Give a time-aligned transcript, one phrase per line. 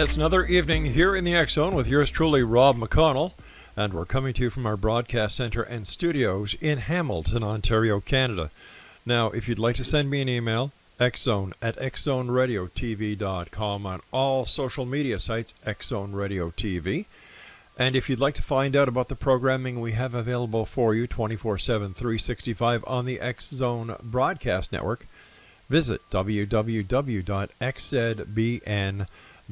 [0.00, 3.32] And it's another evening here in the X Zone with yours truly, Rob McConnell.
[3.76, 8.50] And we're coming to you from our broadcast center and studios in Hamilton, Ontario, Canada.
[9.04, 14.86] Now, if you'd like to send me an email, xzone at xzoneradiotv.com on all social
[14.86, 17.04] media sites, Xzone Radio TV.
[17.78, 21.06] And if you'd like to find out about the programming we have available for you
[21.06, 25.06] 24 7, 365 on the X Zone Broadcast Network,
[25.68, 26.86] visit www.xzbn.com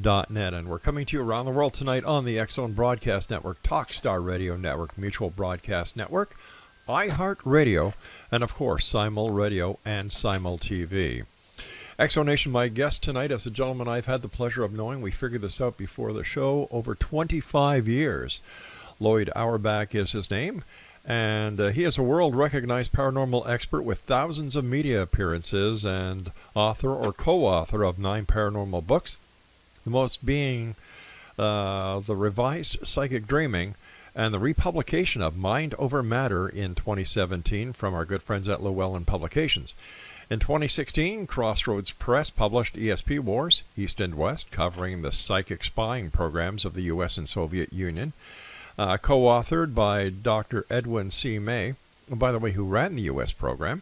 [0.04, 0.54] net.
[0.54, 3.62] And we're coming to you around the world tonight on the X Zone Broadcast Network,
[3.62, 6.36] Talkstar Radio Network, Mutual Broadcast Network,
[6.88, 7.94] iHeartRadio,
[8.30, 11.24] and of course, Simul Radio and Simul TV.
[11.98, 15.02] Exonation, my guest tonight is a gentleman I've had the pleasure of knowing.
[15.02, 18.40] We figured this out before the show over 25 years.
[19.00, 20.62] Loyd Auerbach is his name,
[21.04, 26.30] and uh, he is a world recognized paranormal expert with thousands of media appearances and
[26.54, 29.18] author or co author of nine paranormal books,
[29.88, 30.76] the most being
[31.38, 33.74] uh, the revised psychic dreaming
[34.14, 39.06] and the republication of Mind Over Matter in 2017 from our good friends at Llewellyn
[39.06, 39.72] Publications.
[40.28, 46.66] In 2016, Crossroads Press published ESP Wars, East and West, covering the psychic spying programs
[46.66, 47.16] of the U.S.
[47.16, 48.12] and Soviet Union,
[48.76, 50.66] uh, co authored by Dr.
[50.68, 51.38] Edwin C.
[51.38, 51.76] May,
[52.10, 53.32] by the way, who ran the U.S.
[53.32, 53.80] program,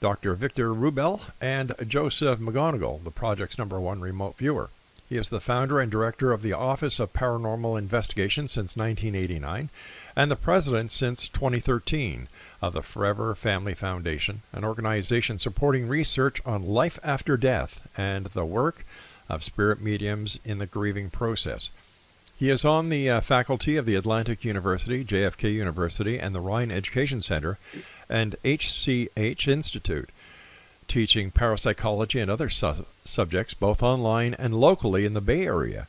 [0.00, 0.32] Dr.
[0.32, 4.70] Victor Rubel, and Joseph McMoneagle, the project's number one remote viewer.
[5.08, 9.70] He is the founder and director of the Office of Paranormal Investigation since 1989
[10.16, 12.26] and the president since 2013
[12.60, 18.44] of the Forever Family Foundation, an organization supporting research on life after death and the
[18.44, 18.84] work
[19.28, 21.70] of spirit mediums in the grieving process.
[22.36, 26.72] He is on the uh, faculty of the Atlantic University, JFK University, and the Rhine
[26.72, 27.58] Education Center
[28.08, 30.10] and HCH Institute
[30.88, 35.88] teaching parapsychology and other su- subjects both online and locally in the Bay Area.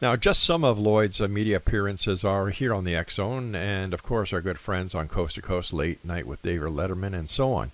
[0.00, 4.04] Now, just some of Loyd's media appearances are here on the X Zone, and of
[4.04, 7.52] course, our good friends on Coast to Coast Late Night with David Letterman, and so
[7.52, 7.72] on.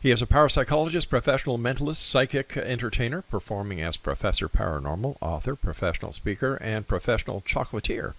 [0.00, 6.56] He is a parapsychologist, professional mentalist, psychic entertainer, performing as Professor Paranormal, author, professional speaker,
[6.56, 8.14] and professional chocolatier.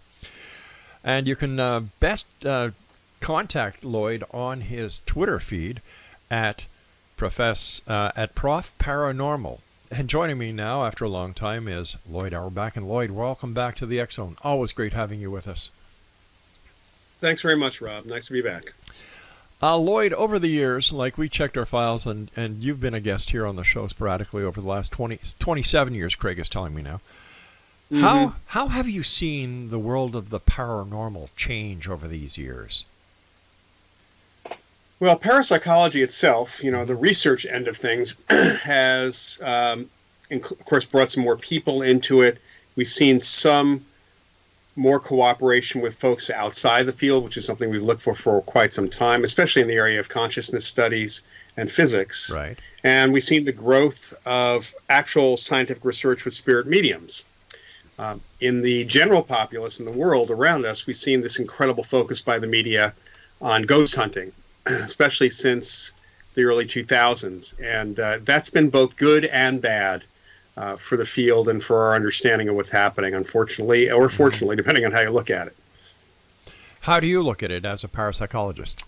[1.04, 2.72] And you can uh, best uh,
[3.22, 5.82] contact Loyd on his Twitter feed
[6.30, 6.66] at
[7.20, 9.60] profess uh, at Prof Paranormal.
[9.92, 12.78] And joining me now after a long time is Loyd Auerbach.
[12.78, 14.38] And Loyd, welcome back to the X Zone.
[14.42, 15.70] Always great having you with us.
[17.20, 18.06] Thanks very much, Rob.
[18.06, 18.74] Nice to be back.
[19.62, 23.02] Uh, Loyd, over the years, like we checked our files, and, and you've been a
[23.02, 26.74] guest here on the show sporadically over the last 20, 27 years, Craig is telling
[26.74, 27.02] me now.
[27.92, 28.00] Mm-hmm.
[28.00, 32.86] How, how have you seen the world of the paranormal change over these years?
[35.00, 38.22] Well, parapsychology itself, you know, the research end of things,
[38.64, 39.90] has, um,
[40.30, 42.40] of course, brought some more people into it.
[42.76, 43.86] We've seen some
[44.76, 48.74] more cooperation with folks outside the field, which is something we've looked for for quite
[48.74, 51.22] some time, especially in the area of consciousness studies
[51.56, 52.30] and physics.
[52.34, 52.60] Right.
[52.84, 57.24] And we've seen the growth of actual scientific research with spirit mediums.
[57.98, 62.22] Um, in the general populace in the world around us, we've seen this incredible focus
[62.22, 62.94] by the media
[63.42, 64.32] on ghost hunting
[64.84, 65.94] especially since
[66.34, 67.56] the early 2000s.
[67.62, 70.04] And uh, that's been both good and bad
[70.58, 74.18] uh, for the field and for our understanding of what's happening, unfortunately, or mm-hmm.
[74.18, 75.56] fortunately, depending on how you look at it.
[76.82, 78.84] How do you look at it as a parapsychologist?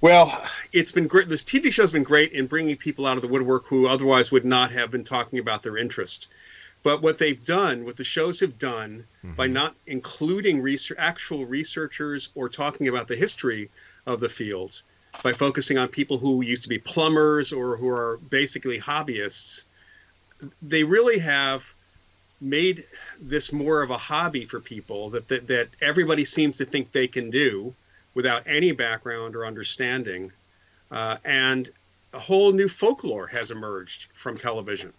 [0.00, 0.30] Well,
[0.72, 1.28] it's been great.
[1.28, 4.44] This TV show's been great in bringing people out of the woodwork who otherwise would
[4.44, 6.30] not have been talking about their interest.
[6.82, 9.34] But what they've done, what the shows have done, mm-hmm.
[9.34, 13.70] by not including research, actual researchers or talking about the history
[14.06, 14.82] of the field
[15.22, 19.64] by focusing on people who used to be plumbers or who are basically hobbyists.
[20.62, 21.74] They really have
[22.40, 22.84] made
[23.20, 27.08] this more of a hobby for people that, that, that everybody seems to think they
[27.08, 27.74] can do
[28.14, 30.30] without any background or understanding.
[30.90, 31.70] Uh, and
[32.12, 34.92] a whole new folklore has emerged from television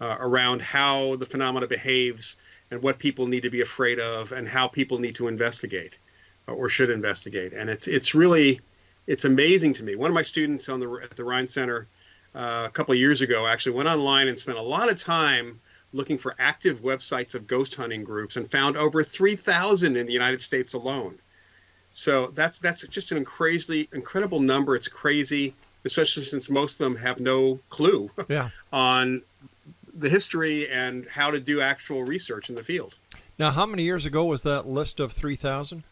[0.00, 2.36] uh, around how the phenomena behaves
[2.70, 5.98] and what people need to be afraid of and how people need to investigate.
[6.46, 7.52] Or should investigate.
[7.52, 8.60] And it's it's really
[9.06, 9.94] it's amazing to me.
[9.94, 11.86] One of my students on the at the Rhine Center
[12.34, 15.60] uh, a couple of years ago actually went online and spent a lot of time
[15.92, 20.40] looking for active websites of ghost hunting groups and found over 3,000 in the United
[20.40, 21.18] States alone.
[21.92, 24.76] So that's that's just an crazily incredible number.
[24.76, 25.54] It's crazy,
[25.86, 28.50] especially since most of them have no clue yeah.
[28.70, 29.22] on
[29.94, 32.96] the history and how to do actual research in the field.
[33.38, 35.84] Now, how many years ago was that list of 3,000?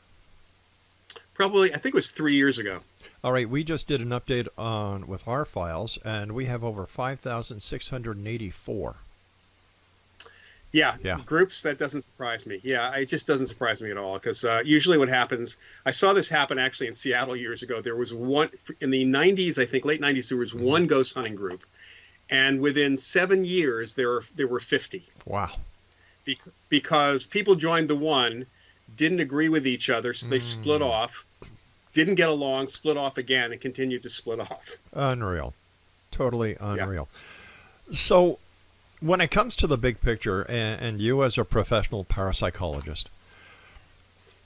[1.34, 2.80] Probably, I think it was three years ago.
[3.22, 6.86] All right, we just did an update on with our files, and we have over
[6.86, 8.94] 5,684.
[10.72, 11.20] Yeah, Yeah.
[11.24, 11.62] groups.
[11.62, 12.60] That doesn't surprise me.
[12.64, 15.56] Yeah, it just doesn't surprise me at all because uh, usually what happens.
[15.86, 17.80] I saw this happen actually in Seattle years ago.
[17.80, 20.28] There was one in the '90s, I think, late '90s.
[20.28, 21.62] There was one ghost hunting group,
[22.28, 25.52] and within seven years, there were there were 50 Wow.
[26.26, 26.38] Bec-
[26.70, 28.44] because people joined the one,
[28.96, 30.88] didn't agree with each other, so they split hmm.
[30.88, 31.26] off,
[31.92, 34.76] didn't get along, split off again, and continued to split off.
[34.92, 35.54] Unreal.
[36.10, 37.08] Totally unreal.
[37.92, 38.38] So,
[39.00, 43.04] when it comes to the big picture, and, and you as a professional parapsychologist,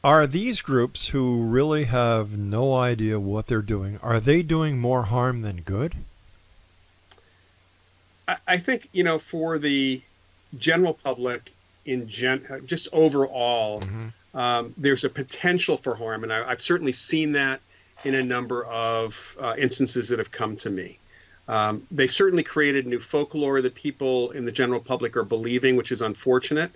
[0.02, 5.05] are these groups who really have no idea what they're doing, are they doing more
[5.05, 5.94] harm than good?
[8.29, 10.00] I, I think you know for the
[10.56, 11.52] general public
[11.84, 14.08] in gen just overall mm-hmm.
[14.35, 17.61] Um, there's a potential for harm and I, i've certainly seen that
[18.05, 20.99] in a number of uh, instances that have come to me
[21.49, 25.93] um, they certainly created new folklore that people in the general public are believing which
[25.93, 26.71] is unfortunate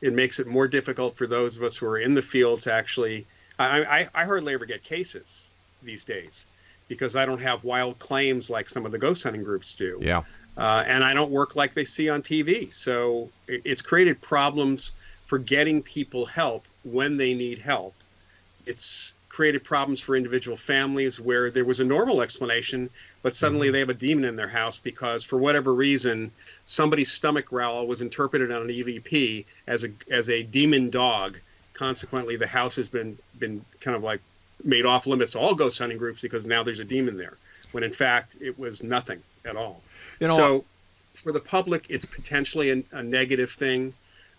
[0.00, 2.72] it makes it more difficult for those of us who are in the field to
[2.72, 3.26] actually
[3.58, 5.52] i, I, I hardly ever get cases
[5.82, 6.46] these days
[6.88, 10.22] because i don't have wild claims like some of the ghost hunting groups do Yeah.
[10.56, 12.72] uh, and I don't work like they see on TV.
[12.72, 14.92] So it, it's created problems
[15.24, 17.94] for getting people help when they need help.
[18.66, 22.88] It's created problems for individual families where there was a normal explanation,
[23.22, 26.30] but suddenly they have a demon in their house because, for whatever reason,
[26.64, 31.38] somebody's stomach growl was interpreted on an EVP as a as a demon dog.
[31.72, 34.20] Consequently, the house has been been kind of like
[34.62, 37.36] made off limits to all ghost hunting groups because now there's a demon there,
[37.72, 39.82] when in fact it was nothing at all.
[40.20, 40.64] You know, so
[41.14, 43.94] for the public, it's potentially a, a negative thing.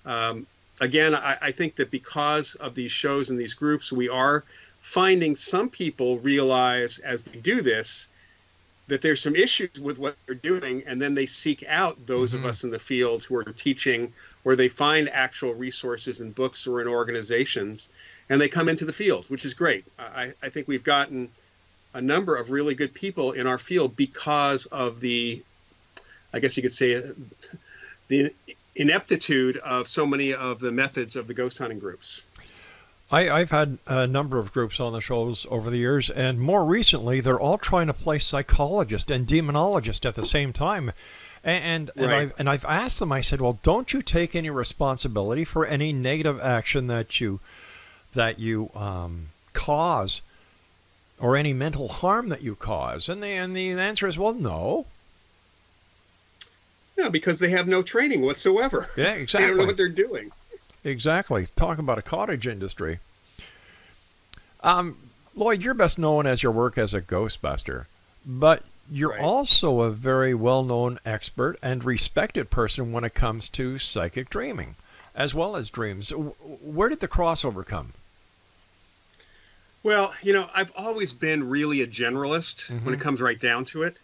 [0.05, 0.47] Um,
[0.81, 4.43] again, I, I think that because of these shows and these groups, we are
[4.79, 8.07] finding some people realize as they do this
[8.87, 12.45] that there's some issues with what they're doing, and then they seek out those Mm-hmm.
[12.45, 14.13] of us in the field who are teaching,
[14.43, 17.89] where they find actual resources in books or in organizations,
[18.29, 19.85] and they come into the field, which is great.
[19.97, 21.29] I, I think we've gotten
[21.95, 25.41] a number of really good people in our field because of the,
[26.31, 27.01] I guess you could say,
[28.07, 28.31] the
[28.75, 32.25] ineptitude of so many of the methods of the ghost hunting groups.
[33.11, 36.65] I, I've had a number of groups on the shows over the years, and more
[36.65, 40.91] recently, they're all trying to play psychologist and demonologist at the same time.
[41.43, 42.13] And and, Right.
[42.13, 43.11] I've, and I've asked them.
[43.11, 47.39] I said, "Well, don't you take any responsibility for any negative action that you
[48.15, 50.21] that you um, cause,
[51.19, 54.87] or any mental harm that you cause?" And the and the answer is, "Well, no."
[56.97, 58.87] Yeah, because they have no training whatsoever.
[58.97, 59.57] Yeah, They don't exactly.
[59.57, 60.31] know what they're doing.
[60.83, 61.47] Exactly.
[61.55, 62.99] Talk about a cottage industry.
[64.61, 64.97] Um,
[65.37, 67.85] Loyd, you're best known as your work as a Ghostbuster,
[68.25, 69.21] but you're Right.
[69.21, 74.75] also a very well known expert and respected person when it comes to psychic dreaming,
[75.15, 76.11] as well as dreams.
[76.11, 77.93] Where did the crossover come?
[79.83, 83.83] Well, you know, I've always been really a generalist when it comes right down to
[83.83, 84.01] it.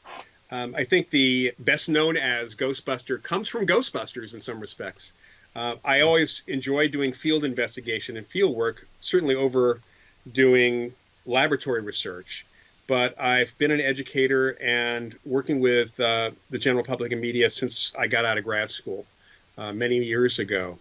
[0.52, 5.14] Um, I think the best known as Ghostbuster comes from Ghostbusters in some respects.
[5.56, 9.80] Uh, I always enjoy doing field investigation and field work, certainly over
[10.34, 10.94] doing
[11.26, 12.46] laboratory research.
[12.88, 17.94] But I've been an educator and working with uh, the general public and media since
[17.98, 19.06] I got out of grad school
[19.58, 20.78] uh, many years ago.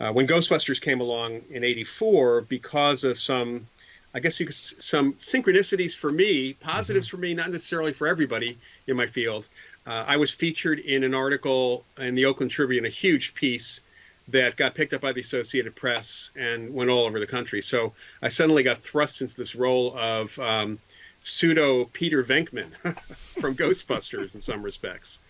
[0.00, 3.68] Uh, when Ghostbusters came along in '84, because of some
[4.14, 8.58] I guess you could, some synchronicities for me, positives for me, not necessarily for everybody
[8.86, 9.48] in my field.
[9.86, 13.80] Uh, I was featured in an article in the Oakland Tribune, a huge piece
[14.28, 17.62] that got picked up by the Associated Press and went all over the country.
[17.62, 17.92] So
[18.22, 20.78] I suddenly got thrust into this role of um,
[21.20, 22.70] pseudo Peter Venkman
[23.40, 25.20] from Ghostbusters in some respects,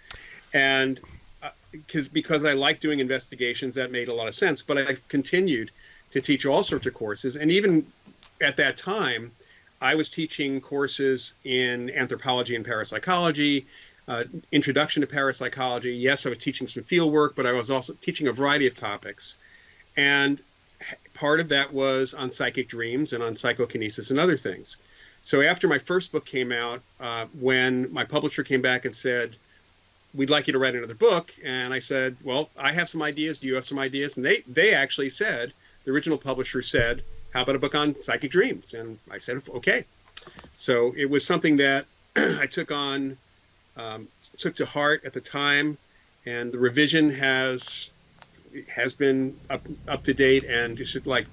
[0.52, 1.00] and
[1.70, 4.62] because because I like doing investigations, that made a lot of sense.
[4.62, 5.70] But I've continued
[6.10, 7.86] to teach all sorts of courses, and even
[8.42, 9.32] at that time,
[9.80, 13.66] I was teaching courses in anthropology and parapsychology,
[14.08, 15.92] uh, introduction to parapsychology.
[15.94, 18.74] Yes, I was teaching some field work, but I was also teaching a variety of
[18.74, 19.36] topics.
[19.96, 20.40] And
[21.14, 24.78] part of that was on psychic dreams and on psychokinesis and other things.
[25.22, 29.36] So after my first book came out, uh, when my publisher came back and said,
[30.14, 33.38] "We'd like you to write another book," and I said, "Well, I have some ideas.
[33.38, 35.52] Do you have some ideas?" And they they actually said,
[35.84, 39.84] the original publisher said, "How about a book on psychic dreams?" And I said, "Okay."
[40.54, 41.86] So it was something that
[42.16, 43.16] I took on,
[43.76, 44.08] um,
[44.38, 45.78] took to heart at the time,
[46.26, 47.90] and the revision has
[48.74, 51.26] has been up up to date and just like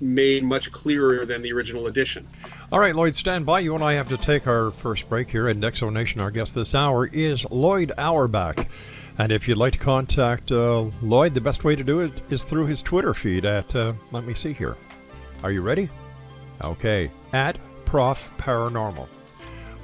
[0.00, 2.26] made much clearer than the original edition.
[2.72, 3.60] All right, Loyd, stand by.
[3.60, 6.20] You and I have to take our first break here at Nexo Nation.
[6.20, 8.66] Our guest this hour is Loyd Auerbach.
[9.18, 12.44] And if you'd like to contact uh, Loyd, the best way to do it is
[12.44, 14.76] through his Twitter feed at, uh, let me see here.
[15.42, 15.88] Are you ready?
[16.64, 19.08] Okay, at Prof Paranormal.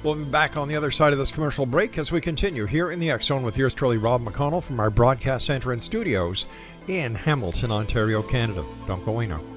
[0.03, 2.91] We'll be back on the other side of this commercial break as we continue here
[2.91, 6.45] in the X Zone with yours truly, Rob McConnell, from our broadcast center and studios
[6.87, 8.63] in Hamilton, Ontario, Canada.
[8.85, 9.56] Don't go away.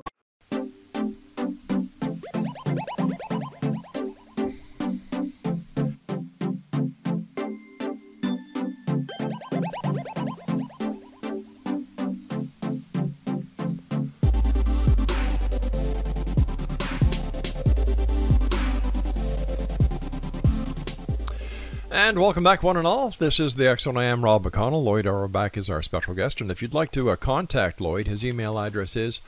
[22.11, 23.15] And welcome back, one and all.
[23.17, 23.95] This is the Zone.
[23.95, 24.83] I am Rob McConnell.
[24.83, 26.41] Loyd Auerbach is our special guest.
[26.41, 29.21] And if you'd like to uh, contact Loyd, his email address is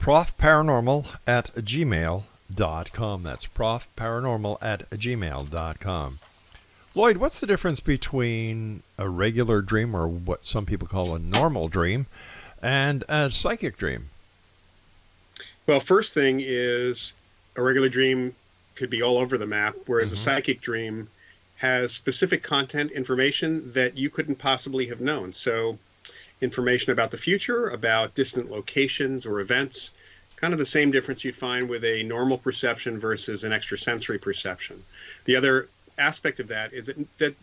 [0.00, 3.22] profparanormal at gmail.com.
[3.22, 6.18] That's profparanormal at gmail.com.
[6.96, 11.68] Loyd, what's the difference between a regular dream, or what some people call a normal
[11.68, 12.06] dream,
[12.60, 14.08] and a psychic dream?
[15.68, 17.14] Well, first thing is
[17.56, 18.34] a regular dream
[18.74, 21.06] could be all over the map, whereas a psychic dream
[21.60, 25.30] has specific content information that you couldn't possibly have known.
[25.30, 25.78] So,
[26.40, 29.92] information about the future, about distant locations or events,
[30.36, 34.82] kind of the same difference you'd find with a normal perception versus an extrasensory perception.
[35.26, 37.34] The other aspect of that is that, that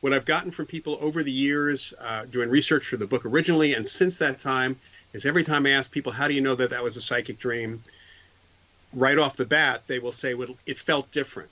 [0.00, 3.74] what I've gotten from people over the years uh, doing research for the book originally
[3.74, 4.76] and since that time
[5.12, 7.38] is every time I ask people, how do you know that that was a psychic
[7.38, 7.82] dream?
[8.94, 11.50] Right off the bat, they will say, well, it felt different.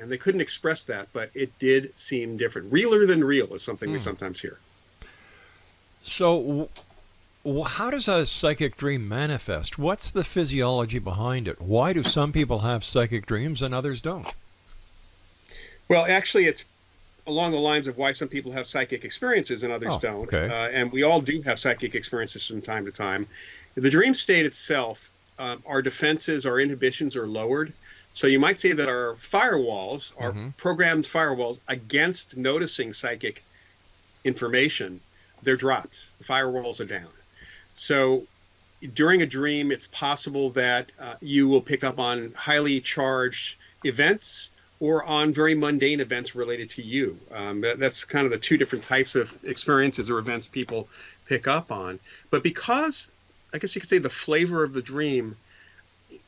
[0.00, 2.72] And they couldn't express that, but it did seem different.
[2.72, 4.58] Realer than real is something we sometimes hear.
[6.02, 6.68] So, w-
[7.44, 9.78] w- how does a psychic dream manifest?
[9.78, 11.60] What's the physiology behind it?
[11.60, 14.32] Why do some people have psychic dreams and others don't?
[15.88, 16.64] Well, actually, it's
[17.26, 20.32] along the lines of why some people have psychic experiences and others Oh, don't.
[20.32, 20.46] okay.
[20.46, 23.26] Uh, and we all do have psychic experiences from time to time.
[23.74, 27.72] The dream state itself, um, our defenses, our inhibitions are lowered.
[28.12, 30.56] So you might say that our firewalls, our Mhm.
[30.56, 33.44] programmed firewalls against noticing psychic
[34.24, 35.00] information,
[35.42, 36.18] they're dropped.
[36.18, 37.12] The firewalls are down.
[37.74, 38.26] So
[38.94, 44.50] during a dream, it's possible that uh, you will pick up on highly charged events
[44.80, 47.18] or on very mundane events related to you.
[47.32, 50.88] Um, that's kind of the two different types of experiences or events people
[51.26, 51.98] pick up on.
[52.30, 53.10] But because,
[53.52, 55.36] I guess you could say, the flavor of the dream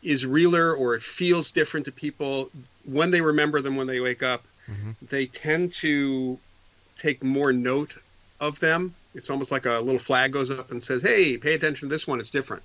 [0.03, 2.51] is realer or it feels different to people
[2.85, 4.95] when they remember them when they wake up, Mhm.
[5.09, 6.39] they tend to
[6.97, 7.97] take more note
[8.41, 8.95] of them.
[9.15, 12.07] It's almost like a little flag goes up and says, "Hey, pay attention to this
[12.07, 12.21] one.
[12.21, 12.63] It's different."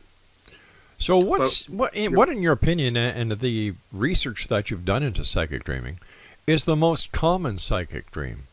[0.99, 1.93] So, what's what?
[1.93, 5.99] In, what, in your opinion, and the research that you've done into psychic dreaming,
[6.47, 8.47] is the most common psychic dream?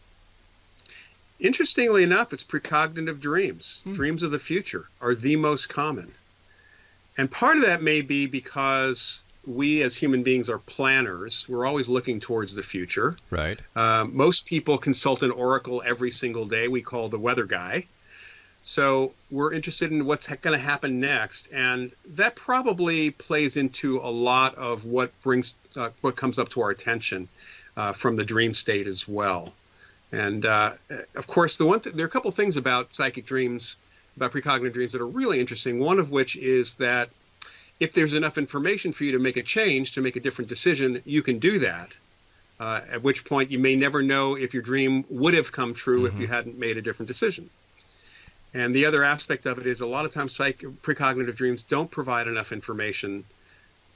[1.38, 3.80] Interestingly enough, it's precognitive dreams.
[3.84, 3.92] Hmm.
[3.92, 6.12] Dreams of the future are the most common.
[7.18, 11.46] And part of that may be because we as human beings are planners.
[11.48, 13.16] We're always looking towards the future.
[13.30, 13.58] Right.
[13.76, 16.68] Um, most people consult an oracle every single day.
[16.68, 17.86] We call the weather guy.
[18.62, 24.10] So we're interested in what's going to happen next, and that probably plays into a
[24.10, 27.28] lot of what brings uh, what comes up to our attention
[27.76, 29.52] uh, from the dream state as well.
[30.12, 30.70] And uh,
[31.16, 33.78] of course, the one th- there are a couple things about psychic dreams
[34.16, 35.78] about precognitive dreams that are really interesting.
[35.78, 37.10] One of which is that
[37.80, 41.00] if there's enough information for you to make a change, to make a different decision,
[41.04, 41.96] you can do that.
[42.60, 46.04] Uh, at which point you may never know if your dream would have come true
[46.04, 46.14] mm-hmm.
[46.14, 47.50] if you hadn't made a different decision.
[48.54, 51.90] And the other aspect of it is a lot of times psych- precognitive dreams don't
[51.90, 53.24] provide enough information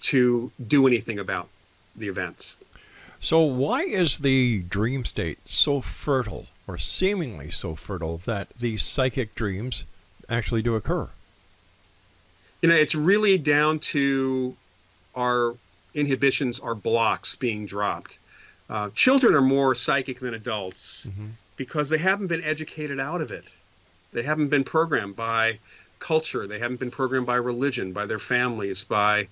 [0.00, 1.48] to do anything about
[1.94, 2.56] the events.
[3.20, 9.34] So, why is the dream state so fertile, or seemingly so fertile, that these psychic
[9.34, 9.84] dreams
[10.28, 11.08] actually do occur?
[12.62, 14.56] You know, it's really down to
[15.14, 15.54] our
[15.94, 18.18] inhibitions, our blocks being dropped.
[18.68, 21.28] Uh, children are more psychic than adults mm-hmm.
[21.56, 23.44] because they haven't been educated out of it.
[24.12, 25.58] They haven't been programmed by
[25.98, 26.46] culture.
[26.46, 29.28] They haven't been programmed by religion, by their families, by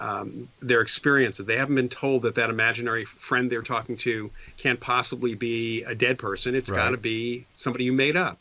[0.00, 1.46] um, their experiences.
[1.46, 5.94] They haven't been told that that imaginary friend they're talking to can't possibly be a
[5.94, 6.54] dead person.
[6.54, 6.76] It's right.
[6.76, 8.38] got to be somebody you made up.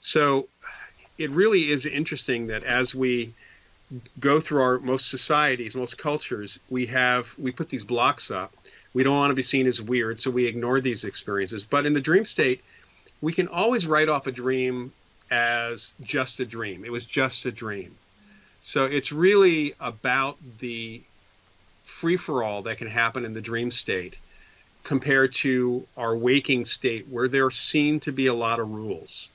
[0.00, 0.48] So
[1.20, 3.34] it really is interesting that as we
[4.20, 8.54] go through our most societies, most cultures, we have we put these blocks up.
[8.94, 11.64] We don't want to be seen as weird, so we ignore these experiences.
[11.64, 12.62] But in the dream state,
[13.20, 14.92] we can always write off a dream
[15.30, 16.84] as just a dream.
[16.84, 17.94] It was just a dream.
[18.62, 21.02] So it's really about the
[21.84, 24.18] free for all that can happen in the dream state
[24.84, 29.29] compared to our waking state where there seem to be a lot of rules.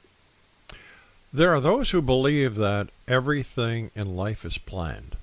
[1.36, 5.18] There are those who believe that everything in life is planned.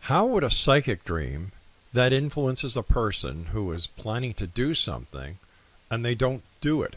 [0.00, 1.52] How would a psychic dream
[1.92, 5.36] that influences a person who is planning to do something
[5.90, 6.96] and they don't do it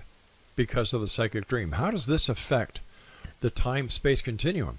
[0.55, 2.79] because of the psychic dream, how does this affect
[3.41, 4.77] the time space continuum?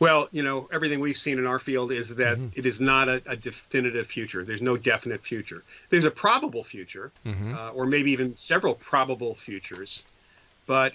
[0.00, 2.58] Well, you know, everything we've seen in our field is that mm-hmm.
[2.58, 4.42] it is not a, a, definitive future.
[4.42, 5.62] There's no definite future.
[5.88, 7.54] There's a probable future, mm-hmm.
[7.54, 10.04] uh, or maybe even several probable futures,
[10.66, 10.94] but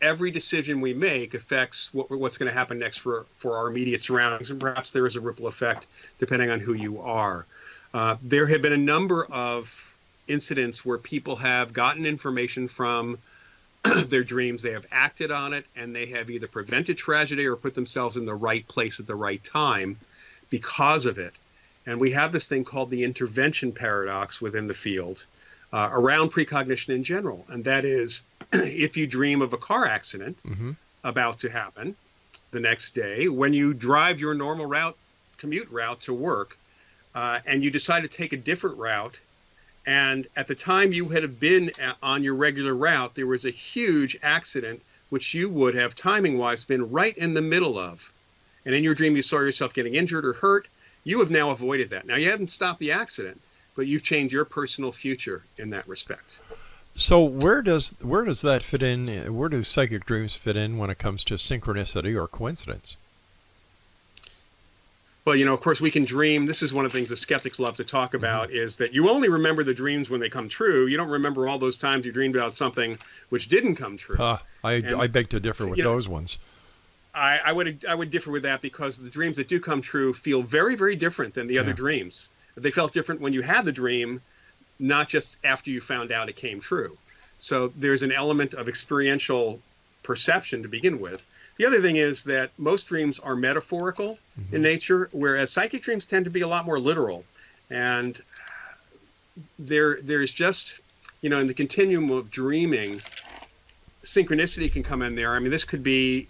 [0.00, 4.00] every decision we make affects what, what's going to happen next for, for our immediate
[4.00, 5.86] surroundings, and perhaps there is a ripple effect
[6.18, 7.46] depending on who you are.
[7.94, 9.96] Uh, there have been a number of
[10.28, 13.16] incidents where people have gotten information from
[14.08, 14.62] their dreams.
[14.62, 18.24] They have acted on it and they have either prevented tragedy or put themselves in
[18.24, 19.96] the right place at the right time
[20.50, 21.32] because of it.
[21.86, 25.24] And we have this thing called the intervention paradox within the field
[25.72, 27.44] uh, around precognition in general.
[27.48, 30.72] And that is if you dream of a car accident mm-hmm.
[31.04, 31.94] about to happen
[32.50, 34.96] the next day, when you drive your normal route,
[35.36, 36.58] commute route to work,
[37.14, 39.18] uh, and you decide to take a different route
[39.86, 41.70] and at the time you had been
[42.02, 46.64] on your regular route, there was a huge accident, which you would have timing wise
[46.64, 48.12] been right in the middle of.
[48.64, 50.66] And in your dream, you saw yourself getting injured or hurt.
[51.04, 52.04] You have now avoided that.
[52.04, 53.40] Now, you haven't stopped the accident,
[53.76, 56.40] but you've changed your personal future in that respect.
[56.96, 59.34] So where does where does that fit in?
[59.34, 62.96] Where do psychic dreams fit in when it comes to synchronicity or coincidence?
[65.26, 66.46] Well, you know, of course, we can dream.
[66.46, 68.18] This is one of the things the skeptics love to talk mm-hmm.
[68.18, 68.58] about mm-hmm.
[68.58, 70.86] is that you only remember the dreams when they come true.
[70.86, 72.96] You don't remember all those times you dreamed about something
[73.28, 74.16] which didn't come true.
[74.16, 76.38] Uh, I, and, I beg to differ with those know, ones.
[77.14, 80.12] I, I, would I would differ with that because the dreams that do come true
[80.12, 81.60] feel very very different than the yeah.
[81.60, 82.30] other dreams.
[82.56, 84.20] They felt different when you had the dream,
[84.78, 86.96] not just after you found out it came true.
[87.38, 89.60] So there's an element of experiential
[90.02, 91.26] perception to begin with.
[91.58, 94.56] The other thing is that most dreams are metaphorical mm-hmm.
[94.56, 97.24] in nature, whereas psychic dreams tend to be a lot more literal.
[97.70, 98.20] And
[99.58, 100.80] there, there's just,
[101.22, 103.00] you know, in the continuum of dreaming,
[104.02, 105.34] synchronicity can come in there.
[105.34, 106.26] I mean, this could be.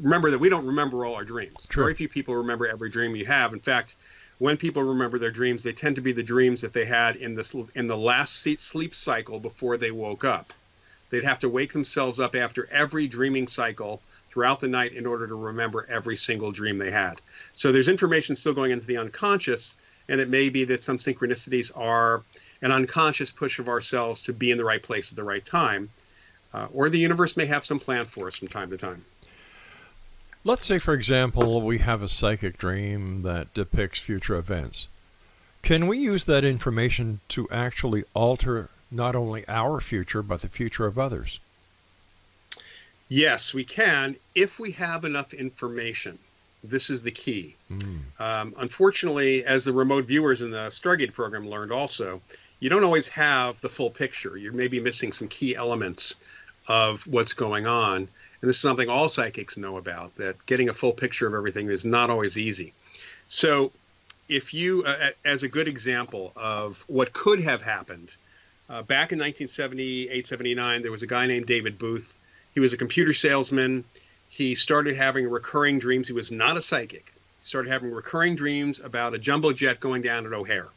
[0.00, 1.66] Remember that we don't remember all our dreams.
[1.66, 1.84] True.
[1.84, 3.52] Very few people remember every dream you have.
[3.52, 3.96] In fact,
[4.40, 7.34] when people remember their dreams, they tend to be the dreams that they had in
[7.34, 10.54] the in the last sleep cycle before they woke up.
[11.10, 15.26] They'd have to wake themselves up after every dreaming cycle throughout the night in order
[15.26, 17.20] to remember every single dream they had.
[17.52, 19.76] So there's information still going into the unconscious,
[20.08, 22.22] and it may be that some synchronicities are
[22.62, 25.90] an unconscious push of ourselves to be in the right place at the right time,
[26.54, 29.04] uh, or the universe may have some plan for us from time to time.
[30.42, 34.88] Let's say, for example, we have a psychic dream that depicts future events.
[35.62, 40.86] Can we use that information to actually alter not only our future, but the future
[40.86, 41.38] of others?
[43.08, 46.18] Yes, we can if we have enough information.
[46.62, 47.56] This is the key.
[47.70, 48.00] Mm.
[48.20, 52.20] Um, unfortunately, as the remote viewers in the Stargate program learned also,
[52.60, 54.36] you don't always have the full picture.
[54.36, 56.20] You may be missing some key elements
[56.68, 58.08] of what's going on.
[58.40, 61.68] And this is something all psychics know about that getting a full picture of everything
[61.68, 62.72] is not always easy.
[63.26, 63.72] So,
[64.28, 68.14] if you, uh, as a good example of what could have happened,
[68.70, 72.18] uh, back in 1978 79, there was a guy named David Booth
[72.54, 73.84] He was a computer salesman.
[74.28, 76.06] He started having recurring dreams.
[76.06, 77.12] He was not a psychic.
[77.40, 80.68] He started having recurring dreams about a jumbo jet going down at O'Hare.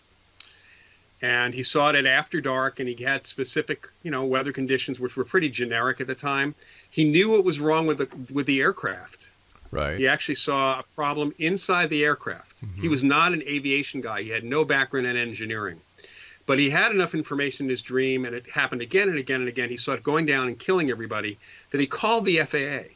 [1.22, 5.00] And he saw it at after dark, and he had specific, you know, weather conditions
[5.00, 6.56] which were pretty generic at the time.
[6.94, 9.32] He knew what was wrong with the with the aircraft.
[9.72, 9.98] Right.
[9.98, 12.64] He actually saw a problem inside the aircraft.
[12.64, 12.82] Mm-hmm.
[12.82, 14.22] He was not an aviation guy.
[14.22, 15.82] He had no background in engineering.
[16.46, 19.50] But he had enough information in his dream, and it happened again and again and
[19.50, 19.72] again.
[19.72, 21.40] He saw it going down and killing everybody
[21.72, 22.94] that he called the FAA.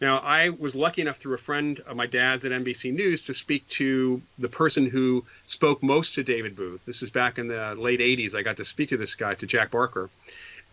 [0.00, 3.34] Now, I was lucky enough through a friend of my dad's at NBC News to
[3.34, 6.86] speak to the person who spoke most to David Booth.
[6.86, 8.36] This is back in the late 80s.
[8.36, 10.08] I got to speak to this guy, to Jack Barker.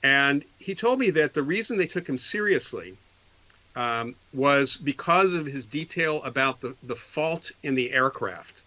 [0.04, 2.96] And he told me that the reason they took him seriously
[3.76, 8.64] um, was because of his detail about the, the fault in the aircraft,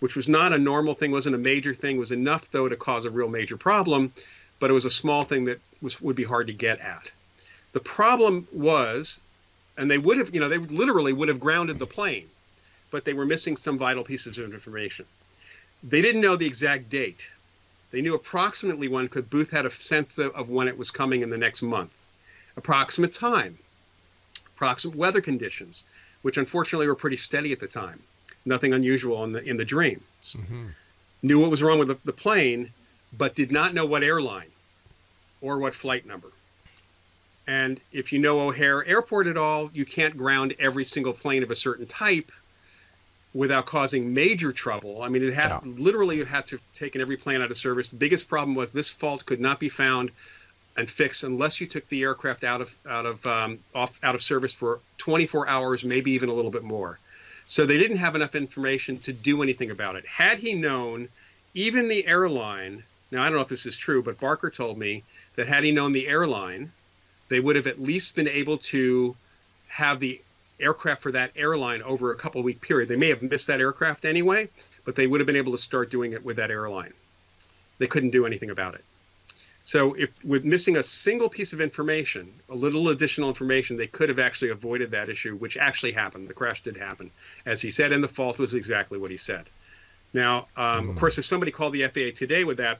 [0.00, 3.04] which was not a normal thing, wasn't a major thing, was enough, though, to cause
[3.04, 4.12] a real major problem,
[4.58, 7.10] but it was a small thing that was, would be hard to get at.
[7.72, 9.20] The problem was
[9.80, 12.28] and they would have, you know, they literally would have grounded the plane,
[12.90, 15.06] but they were missing some vital pieces of information.
[15.82, 17.32] They didn't know the exact date.
[17.90, 21.22] They knew approximately when, because Booth had a sense of, of when it was coming
[21.22, 22.08] in the next month,
[22.56, 23.58] approximate time,
[24.54, 25.84] approximate weather conditions,
[26.22, 28.00] which unfortunately were pretty steady at the time.
[28.46, 30.02] Nothing unusual in the in the dreams.
[30.22, 30.66] Mm-hmm.
[31.22, 32.70] Knew what was wrong with the, the plane,
[33.18, 34.50] but did not know what airline
[35.40, 36.30] or what flight number.
[37.46, 41.50] And if you know O'Hare Airport at all, you can't ground every single plane of
[41.50, 42.30] a certain type
[43.32, 45.02] without causing major trouble.
[45.02, 45.60] I mean, it had Yeah.
[45.64, 47.90] literally you had to have taken every plane out of service.
[47.90, 50.10] The biggest problem was this fault could not be found
[50.76, 54.22] and fixed unless you took the aircraft out of out of um, off out of
[54.22, 56.98] service for 24 hours, maybe even a little bit more.
[57.46, 60.06] So they didn't have enough information to do anything about it.
[60.06, 61.08] Had he known,
[61.54, 62.84] even the airline.
[63.10, 65.02] Now I don't know if this is true, but Barker told me
[65.34, 66.70] that had he known the airline,
[67.28, 69.16] they would have at least been able to
[69.68, 70.20] have the
[70.60, 72.88] aircraft for that airline over a couple week period.
[72.88, 74.48] They may have missed that aircraft anyway,
[74.84, 76.92] but they would have been able to start doing it with that airline.
[77.78, 78.84] They couldn't do anything about it.
[79.62, 84.08] So if with missing a single piece of information, a little additional information, they could
[84.08, 86.28] have actually avoided that issue, which actually happened.
[86.28, 87.10] The crash did happen,
[87.44, 89.46] as he said, and the fault was exactly what he said.
[90.14, 92.78] Now, um, of course, if somebody called the FAA today with that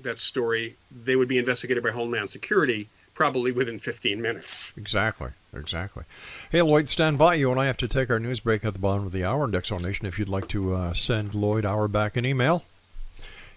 [0.00, 4.76] that story, they would be investigated by Homeland Security probably within 15 minutes.
[4.76, 6.04] Exactly, exactly.
[6.50, 7.34] Hey, Loyd, stand by.
[7.34, 9.44] You and I have to take our news break at the bottom of the hour.
[9.44, 12.64] And Nation, if you'd like to uh, send Loyd Auerbach an email,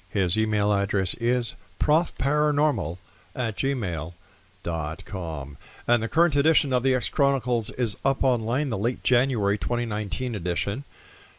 [0.10, 2.98] his email address is profparanormal
[3.36, 5.58] at gmail.com.
[5.88, 10.36] And the current edition of the X Chronicles is up online, the late January 2019
[10.36, 10.84] edition.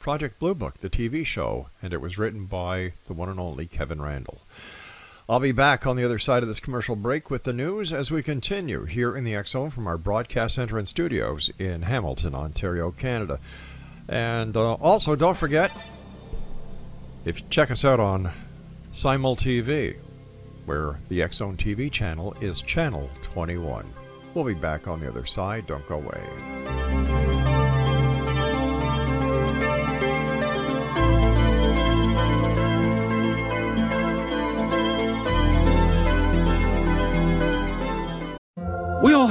[0.00, 3.66] Project Blue Book, the TV show, and it was written by the one and only
[3.66, 4.38] Kevin Randle.
[5.28, 8.10] I'll be back on the other side of this commercial break with the news as
[8.10, 12.90] we continue here in the Zone from our broadcast center and studios in Hamilton, Ontario,
[12.90, 13.38] Canada.
[14.08, 15.70] And uh, also, don't forget,
[17.24, 18.32] if you check us out on
[18.92, 19.96] Simul TV,
[20.66, 23.86] where the Zone TV channel is Channel 21.
[24.34, 25.66] We'll be back on the other side.
[25.66, 26.81] Don't go away.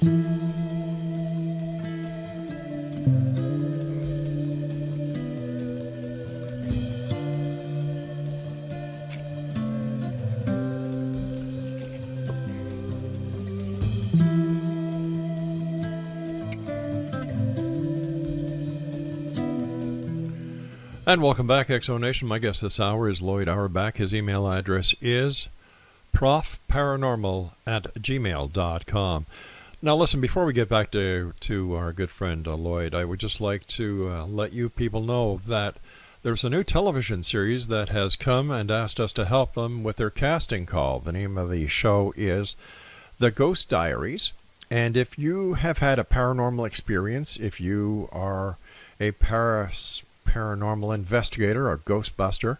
[0.00, 0.12] And
[21.20, 22.28] welcome back, Exonation.
[22.28, 23.96] My guest this hour is Loyd Auerbach.
[23.96, 25.48] His email address is
[26.14, 29.26] profparanormal at gmail.com.
[29.80, 33.20] Now, listen, before we get back to, to our good friend uh, Loyd, I would
[33.20, 35.76] just like to uh, let you people know that
[36.24, 39.96] there's a new television series that has come and asked us to help them with
[39.96, 40.98] their casting call.
[40.98, 42.56] The name of the show is
[43.18, 44.32] The Ghost Diaries.
[44.68, 48.58] And if you have had a paranormal experience, if you are
[48.98, 52.58] a paras paranormal investigator or ghostbuster,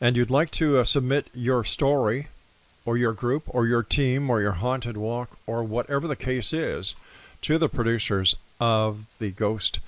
[0.00, 2.28] and you'd like to uh, submit your story
[2.84, 6.94] or your group or your team or your haunted walk or whatever the case is
[7.42, 9.80] to the producers of the Ghost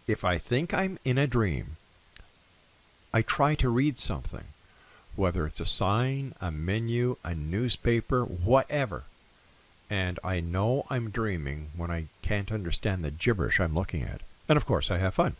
[0.08, 1.76] If I think I'm in a dream,
[3.12, 4.44] I try to read something,
[5.16, 9.04] whether it's a sign, a menu, a newspaper, whatever.
[9.90, 14.22] And I know I'm dreaming when I can't understand the gibberish I'm looking at.
[14.48, 15.36] And of course, I have fun.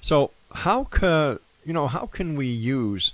[0.00, 3.12] So, how can you know, how can we use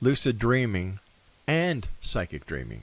[0.00, 1.00] lucid dreaming
[1.46, 2.82] and psychic dreaming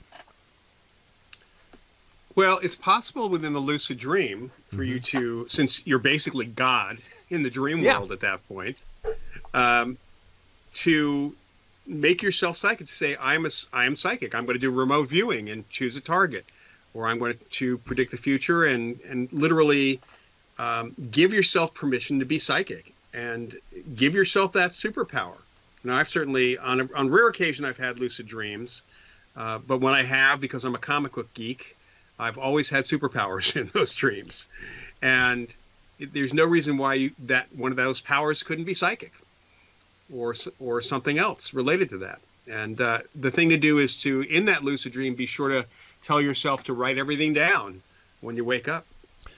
[2.34, 4.84] well, it's possible within the lucid dream for mm-hmm.
[4.84, 6.98] you to, since you're basically God
[7.30, 7.98] in the dream yeah.
[7.98, 8.76] world at that point,
[9.54, 9.98] um,
[10.74, 11.34] to
[11.86, 12.86] make yourself psychic.
[12.86, 14.34] To say, "I'm a, I am psychic.
[14.34, 16.46] I'm going to do remote viewing and choose a target,
[16.94, 20.00] or I'm going to predict the future and and literally
[20.58, 23.56] um, give yourself permission to be psychic and
[23.94, 25.40] give yourself that superpower."
[25.84, 28.82] Now, I've certainly on a, on rare occasion I've had lucid dreams,
[29.36, 31.76] uh, but when I have, because I'm a comic book geek.
[32.18, 34.48] I've always had superpowers in those dreams,
[35.02, 35.52] and
[35.98, 39.12] there's no reason why you, that one of those powers couldn't be psychic,
[40.12, 42.20] or or something else related to that.
[42.50, 45.64] And uh, the thing to do is to, in that lucid dream, be sure to
[46.00, 47.80] tell yourself to write everything down
[48.20, 48.84] when you wake up,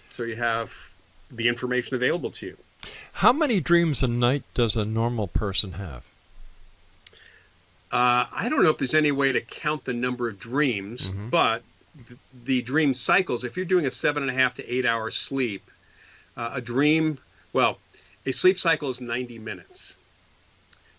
[0.09, 0.73] so you have
[1.31, 2.57] the information available to you.
[3.15, 6.05] How many dreams a night does a normal person have?
[7.93, 11.29] Uh, I don't know if there's any way to count the number of dreams, mm-hmm.
[11.29, 11.63] but
[12.45, 15.71] the dream cycles, if you're doing a seven and a half to eight hour sleep,
[16.37, 17.19] uh, a dream,
[17.53, 17.79] well,
[18.27, 19.99] a sleep cycle is 90 minutes.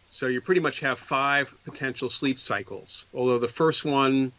[0.08, 3.06] So you pretty much have five potential sleep cycles.
[3.14, 4.32] Although the first one,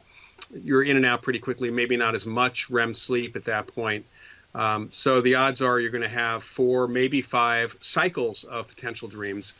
[0.55, 4.07] you're in and out pretty quickly, maybe not as much REM sleep at that point.
[4.55, 9.09] Um, so the odds are you're going to have four, maybe five cycles of potential
[9.09, 9.53] dreams.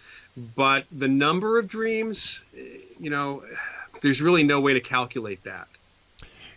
[0.55, 2.45] But the number of dreams,
[2.99, 3.43] you know,
[4.01, 5.69] there's really no way to calculate that.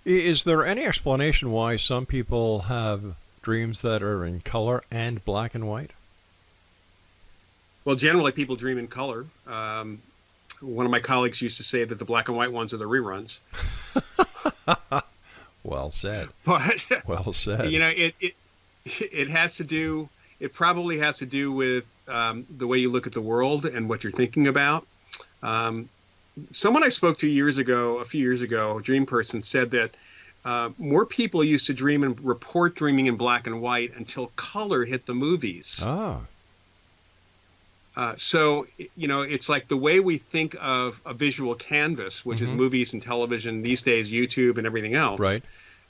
[0.09, 5.53] Is there any explanation why some people have dreams that are in color and black
[5.53, 5.91] and white?
[7.85, 9.27] Well, generally, people dream in color.
[9.45, 10.01] Um,
[10.61, 12.85] one of my colleagues used to say that the black and white ones are the
[12.85, 13.39] reruns.
[15.63, 16.29] well said.
[16.43, 17.69] But well said.
[17.69, 18.33] You know, it it
[18.85, 20.09] it has to do.
[20.39, 23.87] It probably has to do with um, the way you look at the world and
[23.87, 24.87] what you're thinking about.
[25.43, 25.87] Um,
[26.49, 29.95] someone I spoke to years ago, a few years ago, a dream person said that
[30.45, 34.85] uh, more people used to dream and report dreaming in black and white until color
[34.85, 35.83] hit the movies.
[35.85, 36.21] Ah.
[37.95, 42.37] Uh, so you know, it's like the way we think of a visual canvas, which
[42.37, 42.45] mm-hmm.
[42.45, 45.41] is movies and television these days, YouTube and everything else, right.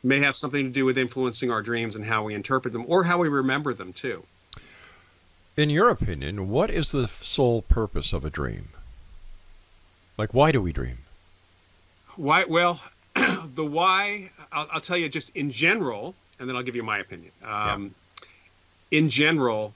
[0.04, 3.04] may have something to do with influencing our dreams and how we interpret them, or
[3.04, 4.24] how we remember them too.
[5.56, 8.70] In your opinion, what is the sole purpose of a dream?
[10.19, 10.97] Like, why do we dream?
[12.17, 12.43] Why?
[12.43, 12.84] Well,
[13.15, 16.99] the why, I'll, I'll, tell you just in general, and then I'll give you my
[16.99, 17.32] opinion.
[17.41, 17.95] Um,
[18.91, 18.99] yeah.
[18.99, 19.73] In general,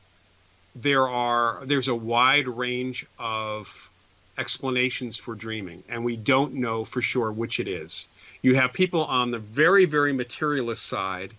[0.75, 3.89] there are there's a wide range of
[4.38, 8.10] explanations for dreaming, and we don't know for sure which it is.
[8.41, 11.34] You have people on the very, very materialist side,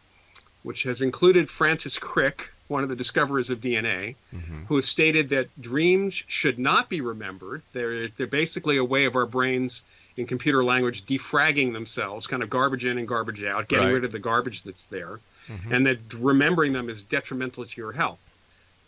[0.63, 4.65] which has included Francis Crick, one of the discoverers of DNA, mm-hmm.
[4.67, 7.63] who has stated that dreams should not be remembered.
[7.73, 9.83] They're, they're basically a way of our brains,
[10.17, 13.95] in computer language, defragging themselves, kind of garbage in and garbage out, getting right.
[13.95, 15.73] rid of the garbage that's there, mm-hmm.
[15.73, 18.33] and that remembering them is detrimental to your health.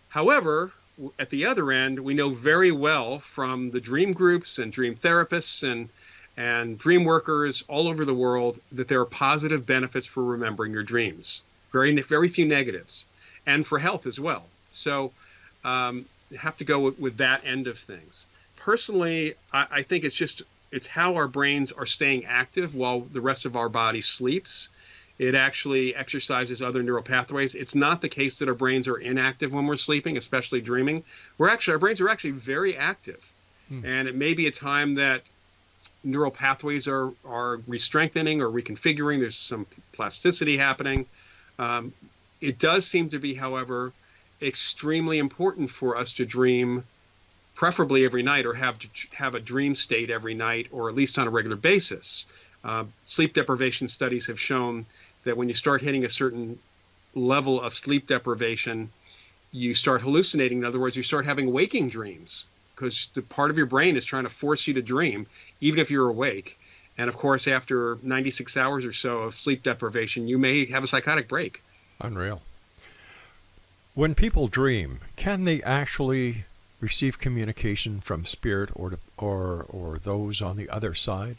[0.08, 0.72] However,
[1.18, 5.62] at the other end, we know very well from the dream groups and dream therapists
[5.70, 5.88] and
[6.38, 10.82] and dream workers all over the world that there are positive benefits for remembering your
[10.82, 11.42] dreams.
[11.72, 13.04] Very very few negatives
[13.46, 14.46] and for health as well.
[14.70, 15.12] So
[15.64, 16.04] um,
[16.38, 18.26] have to go with, with, that end of things.
[18.56, 23.20] Personally, I, I, think it's just it's how our brains are staying active while the
[23.20, 24.68] rest of our body sleeps.
[25.18, 27.54] It actually exercises other neural pathways.
[27.54, 31.02] It's not the case that our brains are inactive when we're sleeping, especially dreaming.
[31.38, 33.32] We're actually our brains are actually very active,
[33.68, 33.84] hmm.
[33.84, 35.22] and it may be a time that
[36.04, 39.20] neural pathways are are re-strengthening or reconfiguring.
[39.20, 41.06] There's some plasticity happening.
[41.58, 41.94] Um,
[42.40, 43.92] it does seem to be, however,
[44.42, 46.84] extremely important for us to dream
[47.54, 51.18] preferably every night or have to have a dream state every night or at least
[51.18, 52.26] on a regular basis.
[52.62, 54.84] Uh, sleep deprivation studies have shown
[55.22, 56.58] that when you start hitting a certain
[57.14, 58.90] level of sleep deprivation,
[59.52, 60.58] you start hallucinating.
[60.58, 64.04] In other words, you start having waking dreams because the part of your brain is
[64.04, 65.26] trying to force you to dream,
[65.60, 66.58] even if you're awake.
[66.98, 70.86] And of course, after 96 hours or so of sleep deprivation, you may have a
[70.86, 71.62] psychotic break.
[72.00, 72.42] Unreal.
[73.94, 76.44] When people dream, can they actually
[76.80, 81.36] receive communication from spirit or to, or or those on the other side?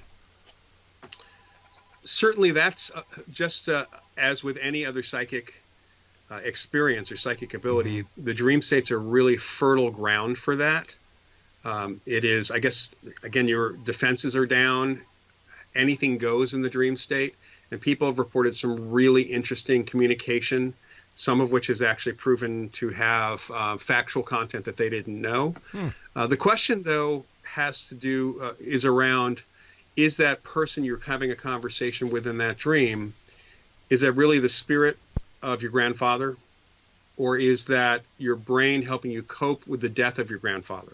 [2.04, 3.86] Certainly, that's uh, just uh,
[4.18, 5.62] as with any other psychic
[6.32, 8.02] uh, experience or psychic ability.
[8.02, 8.24] Mm-hmm.
[8.24, 10.96] The dream states are really fertile ground for that.
[11.66, 15.02] Um, it is, I guess, again, your defenses are down.
[15.76, 17.36] Anything goes in the dream state,
[17.72, 20.74] and people have reported some really interesting communication
[21.18, 25.56] some of which is actually proven to have uh, factual content that they didn't know.
[25.72, 25.88] Hmm.
[26.16, 29.42] Uh, the question, though, has to do uh, is around
[29.96, 33.14] is that person you're having a conversation with in that dream
[33.90, 34.98] is that really the spirit
[35.42, 36.38] of your grandfather
[37.18, 40.94] or is that your brain helping you cope with the death of your grandfather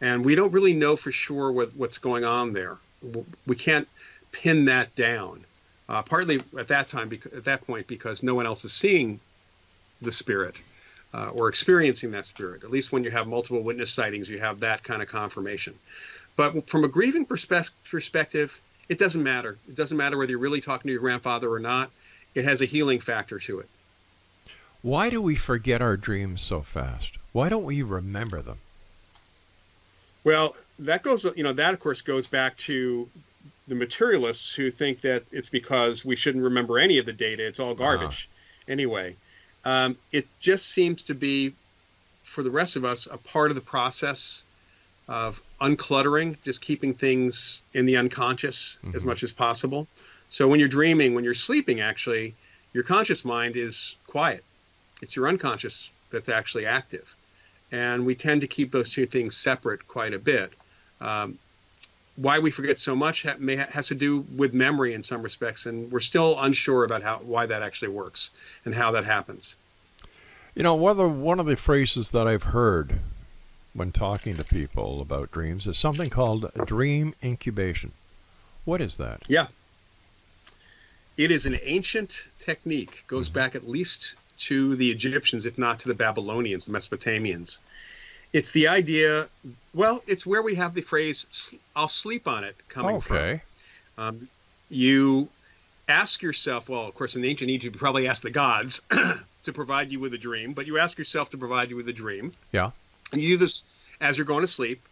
[0.00, 2.78] and we don't really know for sure what, what's going on there
[3.46, 3.88] we can't
[4.30, 5.44] pin that down
[5.88, 9.20] uh, partly at that time, at that point, because no one else is seeing
[10.02, 10.62] the spirit
[11.14, 12.62] uh, or experiencing that spirit.
[12.62, 15.74] At least when you have multiple witness sightings, you have that kind of confirmation.
[16.36, 19.58] But from a grieving perspe- perspective, it doesn't matter.
[19.68, 21.90] It doesn't matter whether you're really talking to your grandfather or not.
[22.34, 23.68] It has a healing factor to it.
[24.82, 27.18] Why do we forget our dreams so fast?
[27.32, 28.58] Why don't we remember them?
[30.22, 33.08] Well, that goes, you know, that of course goes back to
[33.68, 37.46] the materialists who think that it's because we shouldn't remember any of the data.
[37.46, 38.28] It's all garbage.
[38.28, 38.72] Uh-huh.
[38.72, 39.16] Anyway,
[39.64, 41.52] um, it just seems to be,
[42.22, 44.44] for the rest of us, a part of the process
[45.08, 48.96] of uncluttering, just keeping things in the unconscious mm-hmm.
[48.96, 49.86] as much as possible.
[50.28, 52.34] So when you're dreaming, when you're sleeping, actually,
[52.74, 54.44] your conscious mind is quiet.
[55.00, 57.14] It's your unconscious that's actually active.
[57.72, 60.52] And we tend to keep those two things separate quite a bit.
[61.00, 61.38] Um,
[62.20, 65.66] why we forget so much ha- may, has to do with memory in some respects,
[65.66, 68.32] and we're still unsure about how why that actually works
[68.64, 69.56] and how that happens.
[70.54, 72.98] You know, one of the, one of the phrases that I've heard
[73.72, 77.92] when talking to people about dreams is something called dream incubation.
[78.64, 79.22] What is that?
[79.28, 79.46] Yeah.
[81.16, 83.34] It is an ancient technique, goes mm-hmm.
[83.34, 87.60] back at least to the Egyptians, if not to the Babylonians, the Mesopotamians.
[88.32, 89.28] It's the idea.
[89.74, 93.40] Well, it's where we have the phrase "I'll sleep on it" coming okay.
[93.94, 94.04] from.
[94.04, 94.28] Um,
[94.70, 95.28] you
[95.88, 96.68] ask yourself.
[96.68, 98.82] Well, of course, in ancient Egypt, you probably ask the gods
[99.44, 101.92] to provide you with a dream, but you ask yourself to provide you with a
[101.92, 102.32] dream.
[102.52, 102.70] Yeah.
[103.12, 103.64] And you do this
[104.00, 104.82] as you're going to sleep.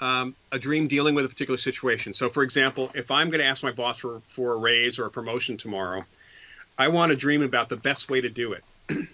[0.00, 2.12] Um, a dream dealing with a particular situation.
[2.12, 5.06] So, for example, if I'm going to ask my boss for, for a raise or
[5.06, 6.04] a promotion tomorrow,
[6.76, 8.64] I want to dream about the best way to do it.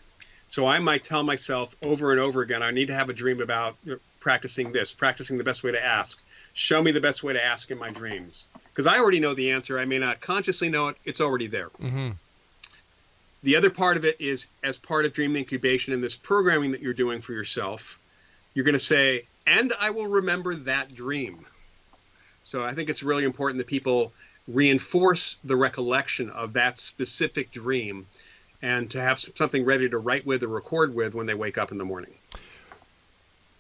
[0.49, 3.41] So I might tell myself over and over again, I need to have a dream
[3.41, 3.77] about
[4.19, 6.23] practicing this, practicing the best way to ask.
[6.55, 8.49] Show me the best way to ask in my dreams.
[8.71, 9.79] Because I already know the answer.
[9.79, 11.69] I may not consciously know it, it's already there.
[11.81, 12.11] Mm-hmm.
[13.43, 16.81] The other part of it is as part of dream incubation and this programming that
[16.81, 17.99] you're doing for yourself,
[18.55, 21.45] you're going to say, and I will remember that dream.
[22.43, 24.13] So I think it's really important that people
[24.49, 28.07] reinforce the recollection of that specific dream
[28.63, 31.71] and to have something ready to write with or record with when they wake up
[31.71, 32.13] in the morning.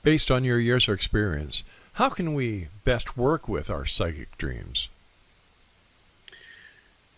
[0.02, 1.62] Based on your years of experience,
[1.94, 4.88] how can we best work with our psychic dreams?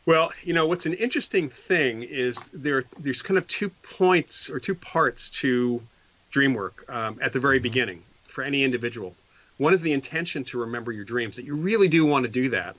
[0.07, 4.59] Well, you know, what's an interesting thing is there there's kind of two points or
[4.59, 5.83] two parts to
[6.31, 7.65] dream work um, at the very mm-hmm.
[7.65, 9.15] beginning for any individual.
[9.59, 12.49] One is the intention to remember your dreams, that you really do want to do
[12.49, 12.77] that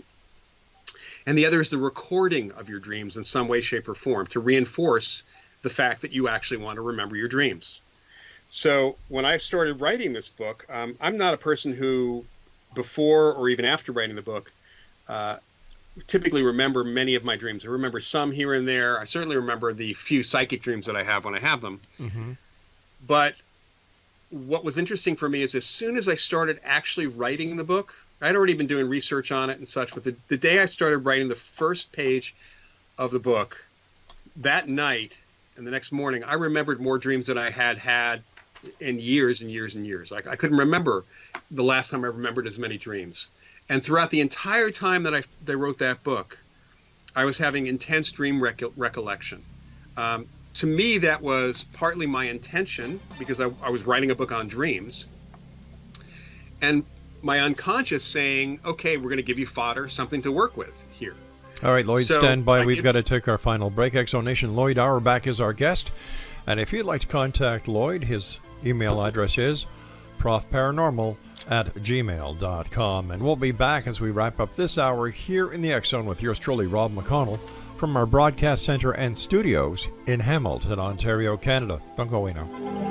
[1.26, 4.26] and the other is the recording of your dreams in some way, shape, or form
[4.28, 5.24] to reinforce
[5.62, 7.82] the fact that you actually want to remember your dreams.
[8.50, 12.26] So when I started writing this book, um, I'm not a person who,
[12.74, 14.52] before or even after writing the book,
[15.08, 15.38] uh,
[16.08, 17.66] typically remember many of my dreams.
[17.66, 19.00] I remember some here and there.
[19.00, 21.80] I certainly remember the few psychic dreams that I have when I have them.
[22.00, 22.32] Mm-hmm.
[23.08, 23.36] But
[24.30, 27.94] what was interesting for me is as soon as I started actually writing the book,
[28.22, 29.94] I'd already been doing research on it and such.
[29.94, 32.36] But the, the day I started writing the first page
[32.98, 33.66] of the book,
[34.38, 35.18] that night
[35.58, 38.22] and the next morning, I remembered more dreams than I had had
[38.80, 40.12] in years and years and years.
[40.12, 41.04] Like I couldn't remember
[41.50, 43.30] the last time I remembered as many dreams.
[43.70, 46.38] And throughout the entire time that I, they wrote that book,
[47.16, 49.44] I was having intense dream recollection.
[49.98, 54.32] Um, to me, that was partly my intention because I, I was writing a book
[54.32, 55.08] on dreams.
[56.62, 56.84] And
[57.22, 61.16] my unconscious saying, okay, we're going to give you fodder, something to work with here.
[61.64, 62.62] All right, Loyd, so stand by.
[62.62, 63.94] I We've got to take our final break.
[63.94, 65.92] Exonation Loyd Auerbach is our guest.
[66.48, 69.68] And if you'd like to contact Loyd, his email address is
[70.18, 71.18] profparanormal
[71.50, 73.12] at gmail.com.
[73.12, 76.22] And we'll be back as we wrap up this hour here in the Zone with
[76.22, 77.40] yours truly, Rob McConnell,
[77.78, 81.80] from our broadcast center and studios in Hamilton, Ontario, Canada.
[81.96, 82.91] Don't go away now.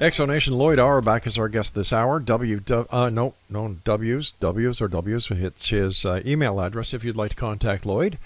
[0.00, 2.20] Exonation Loyd Auerbach is our guest this hour.
[2.20, 5.28] W, uh, no, no W's, W's or W's.
[5.28, 8.16] It's his uh, email address if you'd like to contact Loyd.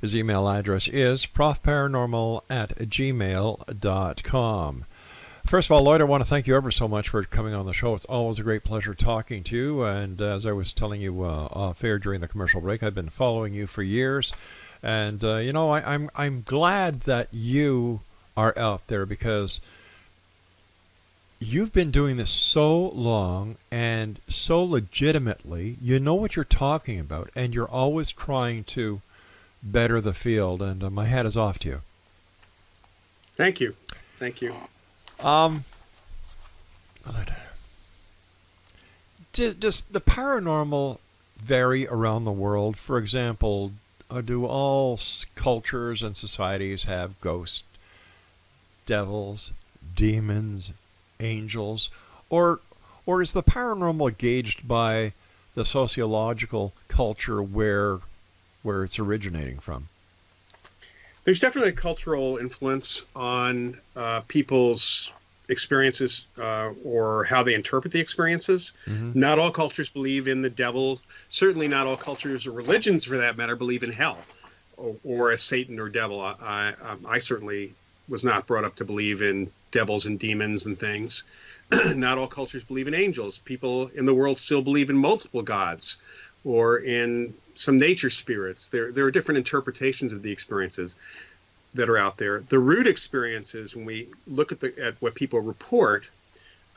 [0.00, 3.74] His email address is profparanormal at gmail.com.
[5.44, 7.66] First of all, Loyd, I want to thank you ever so much for coming on
[7.66, 7.94] the show.
[7.94, 9.82] It's always a great pleasure talking to you.
[9.82, 13.10] And as I was telling you uh, off air during the commercial break, I've been
[13.10, 14.32] following you for years.
[14.82, 18.00] And, uh, you know, I, I'm, I'm glad that you
[18.38, 19.60] are out there because–
[21.40, 25.76] you've been doing this so long and so legitimately.
[25.80, 29.00] You know what you're talking about, and you're always trying to
[29.62, 30.62] better the field.
[30.62, 31.80] And uh, my hat is off to you.
[33.32, 33.74] Thank you.
[34.18, 34.54] Thank you.
[35.20, 35.64] Um,
[39.32, 40.98] does, does the paranormal
[41.38, 42.76] vary around the world?
[42.76, 43.72] For example,
[44.10, 45.00] uh, do all
[45.34, 47.62] cultures and societies have ghosts,
[48.84, 49.52] devils,
[49.94, 50.72] demons,
[51.20, 51.90] angels,
[52.28, 52.60] or
[53.06, 55.12] or is the paranormal gauged by
[55.54, 57.98] the sociological culture where
[58.62, 59.88] where it's originating from?
[61.24, 65.12] There's definitely a cultural influence on uh, people's
[65.50, 68.72] experiences uh, or how they interpret the experiences.
[68.86, 69.18] Mm-hmm.
[69.18, 71.00] Not all cultures believe in the devil.
[71.28, 74.18] Certainly, not all cultures or religions, for that matter, believe in hell
[74.76, 76.20] or, or a Satan or devil.
[76.20, 76.34] I,
[76.82, 77.74] I, I certainly
[78.10, 81.24] was not brought up to believe in devils and demons and things.
[81.94, 83.38] Not all cultures believe in angels.
[83.38, 85.98] People in the world still believe in multiple gods
[86.44, 88.68] or in some nature spirits.
[88.68, 90.96] There, there are different interpretations of the experiences
[91.74, 92.40] that are out there.
[92.40, 96.10] The root experiences, when we look at the at what people report,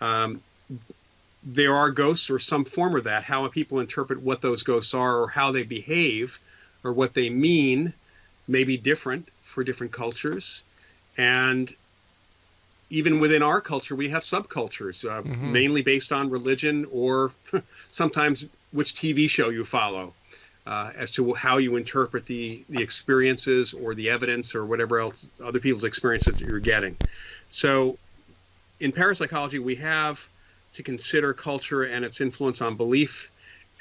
[0.02, 0.42] um,
[1.44, 3.24] there are ghosts or some form of that.
[3.24, 6.40] How people interpret what those ghosts are or how they behave
[6.84, 7.94] or what they mean
[8.48, 10.64] may be different for different cultures.
[11.18, 11.74] And
[12.90, 15.52] even within our culture, we have subcultures, uh, mm-hmm.
[15.52, 17.32] mainly based on religion or
[17.90, 20.14] sometimes which TV show you follow,
[20.68, 25.32] uh, as to how you interpret the the experiences or the evidence or whatever else
[25.44, 26.96] other people's experiences that you're getting.
[27.50, 27.98] So,
[28.80, 30.30] in parapsychology, we have
[30.74, 33.32] to consider culture and its influence on belief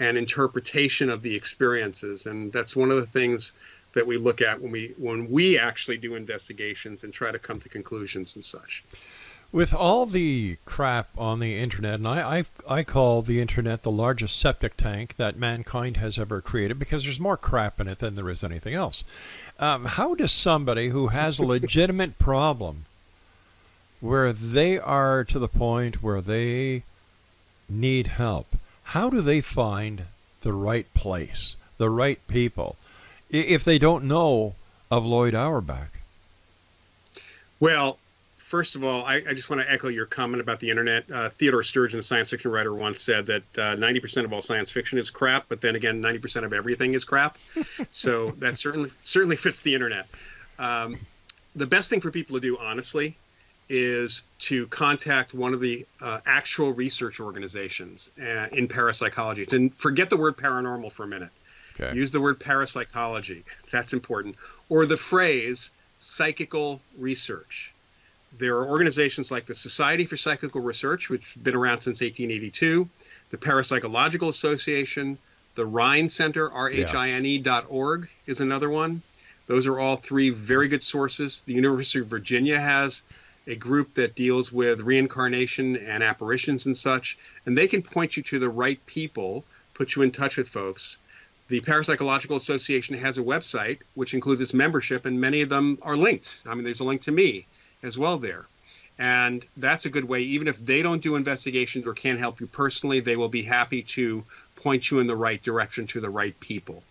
[0.00, 3.52] and interpretation of the experiences, and that's one of the things
[3.94, 7.58] that we look at when we when we actually do investigations and try to come
[7.60, 8.84] to conclusions and such.
[9.52, 13.90] With all the crap on the internet, and I, I, I call the internet the
[13.90, 18.14] largest septic tank that mankind has ever created because there's more crap in it than
[18.14, 19.04] there is anything else.
[19.58, 22.86] Um, how does somebody who has a legitimate problem,
[24.00, 26.84] where they are to the point where they
[27.68, 30.04] need help, how do they find
[30.40, 32.76] the right place, the right people?
[33.32, 34.54] If they don't know
[34.90, 35.88] of Loyd Auerbach?
[37.60, 37.98] Well,
[38.36, 41.04] first of all, I, I just want to echo your comment about the internet.
[41.10, 44.70] Uh, Theodore Sturgeon, a science fiction writer, once said that uh, 90% of all science
[44.70, 47.38] fiction is crap, but then again, 90% of everything is crap.
[47.90, 50.06] so that certainly certainly fits the internet.
[50.58, 50.98] Um,
[51.56, 53.16] the best thing for people to do, honestly,
[53.70, 59.46] is to contact one of the uh, actual research organizations uh, in parapsychology.
[59.50, 61.30] And forget the word paranormal for a minute.
[61.80, 61.96] Okay.
[61.96, 63.44] Use the word parapsychology.
[63.70, 64.36] That's important.
[64.68, 67.72] Or the phrase psychical research.
[68.38, 72.88] There are organizations like the Society for Psychical Research, which has been around since 1882,
[73.30, 75.18] the Parapsychological Association,
[75.54, 79.02] the Rhine Center, R-H-I-N-E dot org is another one.
[79.48, 81.42] Those are all three very good sources.
[81.42, 83.02] The University of Virginia has
[83.46, 88.22] a group that deals with reincarnation and apparitions and such, and they can point you
[88.22, 89.44] to the right people,
[89.74, 90.98] put you in touch with folks
[91.48, 95.96] the Parapsychological Association has a website which includes its membership, and many of them are
[95.96, 96.40] linked.
[96.46, 97.46] I mean, there's a link to me
[97.82, 98.46] as well there.
[98.98, 102.46] And that's a good way, even if they don't do investigations or can't help you
[102.46, 104.24] personally, they will be happy to
[104.56, 106.82] point you in the right direction to the right people.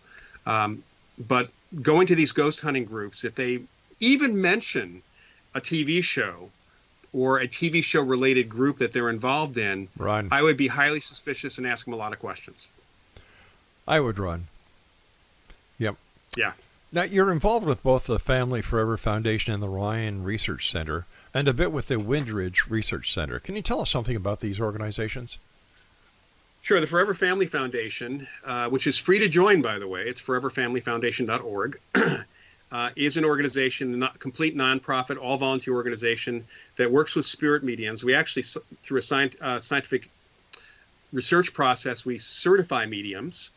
[0.44, 0.82] Um,
[1.18, 1.50] but
[1.80, 3.62] going to these ghost hunting groups, if they
[4.00, 5.02] even mention
[5.54, 6.50] a TV show
[7.12, 10.26] or a TV show related group that they're involved in, right.
[10.30, 12.70] I would be highly suspicious and ask them a lot of questions.
[13.86, 14.46] I would run.
[15.78, 15.96] Yep.
[16.36, 16.52] Yeah.
[16.92, 21.48] Now, you're involved with both the Family Forever Foundation and the Rhine Research Center, and
[21.48, 23.40] a bit with the Windbridge Research Center.
[23.40, 25.38] Can you tell us something about these organizations?
[26.60, 26.80] Sure.
[26.80, 31.80] The Forever Family Foundation, uh, which is free to join, by the way, it's foreverfamilyfoundation.org,
[32.72, 36.44] uh, is an organization, not complete nonprofit, all volunteer organization
[36.76, 38.04] that works with spirit mediums.
[38.04, 40.08] We actually, through a uh, scientific
[41.12, 43.50] research process, we certify mediums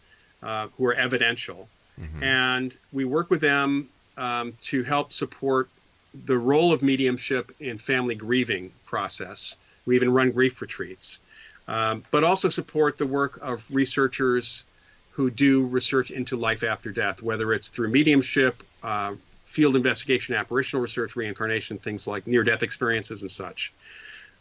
[0.45, 1.67] uh, who are evidential,
[1.99, 2.23] mm-hmm.
[2.23, 5.69] and we work with them um, to help support
[6.25, 9.57] the role of mediumship in family grieving process.
[9.85, 11.19] We even run grief retreats,
[11.67, 14.65] um, but also support the work of researchers
[15.11, 19.15] who do research into life after death, whether it's through mediumship, uh,
[19.45, 23.73] field investigation, apparitional research, reincarnation, things like near-death experiences and such.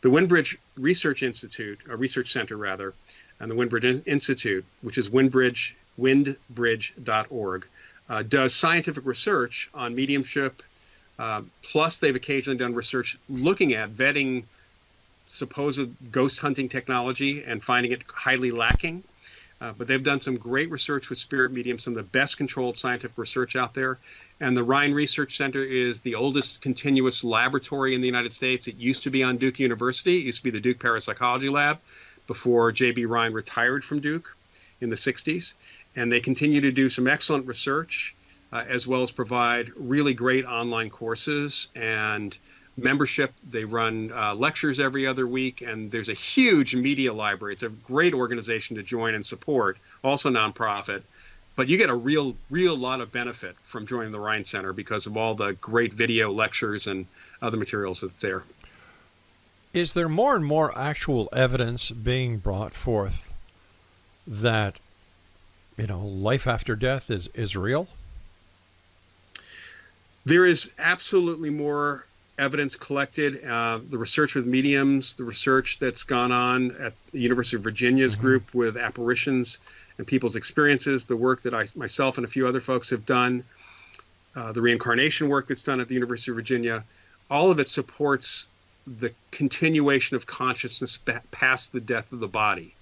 [0.00, 2.92] The Windbridge Research Institute, a research center rather,
[3.40, 7.66] and the Windbridge Institute, which is Windbridge, windbridge.org,
[8.08, 10.62] uh, does scientific research on mediumship.
[11.18, 14.44] Uh, plus, they've occasionally done research looking at vetting
[15.26, 19.02] supposed ghost hunting technology and finding it highly lacking.
[19.60, 22.76] Uh, but they've done some great research with spirit mediums, some of the best controlled
[22.76, 23.98] scientific research out there.
[24.40, 28.66] And the Rhine Research Center is the oldest continuous laboratory in the United States.
[28.66, 31.78] It used to be on Duke University, it used to be the Duke Parapsychology Lab
[32.26, 33.06] before J.B.
[33.06, 34.36] Rhine retired from Duke
[34.80, 35.54] in the 60s.
[35.96, 38.14] And they continue to do some excellent research,
[38.52, 42.36] uh, as well as provide really great online courses and
[42.76, 43.32] membership.
[43.48, 47.54] They run uh, lectures every other week, and there's a huge media library.
[47.54, 51.02] It's a great organization to join and support, also nonprofit
[51.56, 55.06] but you get a real real lot of benefit from joining the Rhine Center because
[55.06, 57.06] of all the great video lectures and
[57.42, 58.44] other materials that's there.
[59.72, 63.28] Is there more and more actual evidence being brought forth
[64.26, 64.78] that
[65.76, 67.88] you know life after death is is real?
[70.24, 72.06] There is absolutely more
[72.38, 73.44] evidence collected.
[73.44, 78.14] Uh, the research with mediums, the research that's gone on at the University of Virginia's
[78.14, 78.26] mm-hmm.
[78.26, 79.58] group with apparitions
[79.98, 83.44] and people's experiences, the work that I myself and a few other folks have done,
[84.34, 86.84] uh, the reincarnation work that's done at the University of Virginia,
[87.30, 88.48] all of it supports
[88.86, 90.98] the continuation of consciousness
[91.30, 92.74] past the death of the body.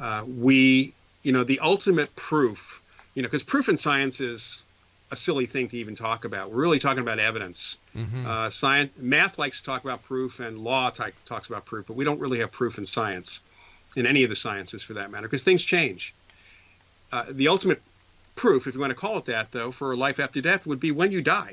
[0.00, 2.82] Uh, we, you know, the ultimate proof,
[3.14, 4.64] you know, because proof in science is
[5.10, 6.50] a silly thing to even talk about.
[6.50, 7.78] We're really talking about evidence.
[7.96, 8.26] Mm-hmm.
[8.26, 11.96] Uh, science, math likes to talk about proof, and law t- talks about proof, but
[11.96, 13.40] we don't really have proof in science,
[13.96, 16.14] in any of the sciences for that matter, because things change.
[17.10, 17.80] Uh, the ultimate
[18.34, 20.90] proof, if you want to call it that, though, for life after death would be
[20.90, 21.52] when you die.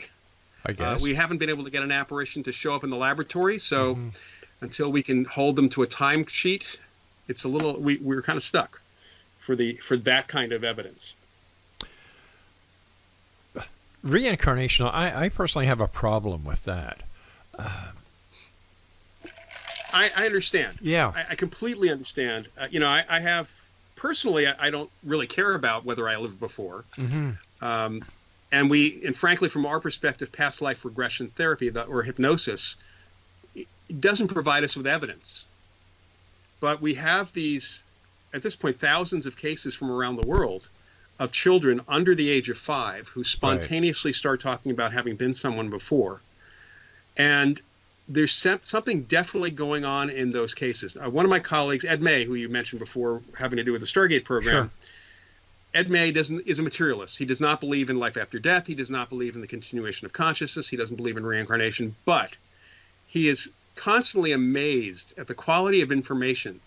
[0.65, 0.85] I uh, guess.
[0.87, 3.57] Uh, we haven't been able to get an apparition to show up in the laboratory,
[3.57, 4.09] so mm-hmm.
[4.61, 6.79] until we can hold them to a time sheet,
[7.27, 8.80] it's a little we, we're kind of stuck
[9.51, 11.13] for the for that kind of evidence.
[14.01, 17.01] Reincarnation, I, I personally have a problem with that.
[17.59, 17.91] Uh,
[19.91, 20.77] I, I, understand.
[20.81, 22.47] Yeah, I, I completely understand.
[22.57, 23.51] Uh, you know, I, I have
[23.97, 26.85] personally, I, don't really care about whether I lived before.
[26.95, 27.31] Mm-hmm.
[27.61, 28.01] Um,
[28.53, 32.77] and we, and frankly, from our perspective, past life regression therapy or hypnosis,
[33.99, 35.45] doesn't provide us with evidence.
[36.61, 37.83] But we have these,
[38.33, 40.69] at this point, thousands of cases from around the world
[41.19, 44.15] of children under the age of five who spontaneously right.
[44.15, 46.21] start talking about having been someone before.
[47.17, 47.61] And
[48.07, 50.97] there's something definitely going on in those cases.
[50.97, 53.81] Uh, one of my colleagues, Ed May, who you mentioned before, having to do with
[53.81, 54.87] the Stargate program, sure.
[55.73, 57.17] Ed May doesn't is a materialist.
[57.17, 58.67] He does not believe in life after death.
[58.67, 60.67] He does not believe in the continuation of consciousness.
[60.67, 61.95] He doesn't believe in reincarnation.
[62.03, 62.35] But
[63.07, 66.59] he is constantly amazed at the quality of information